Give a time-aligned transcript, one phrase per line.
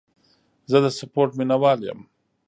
[0.69, 1.99] زه د سپورټ مینهوال یم.